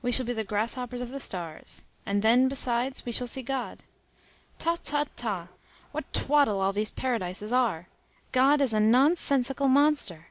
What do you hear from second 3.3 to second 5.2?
God. Ta, ta,